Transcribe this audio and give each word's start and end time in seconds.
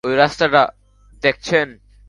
ওই 0.03 0.15
রাস্তাটা 0.15 0.61
দেখছেন? 1.23 1.67